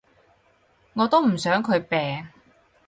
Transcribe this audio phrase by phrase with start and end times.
[0.93, 2.27] 我都唔想佢病